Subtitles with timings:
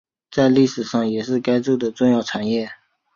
[0.31, 2.71] 在历史上也是该州的重要产业。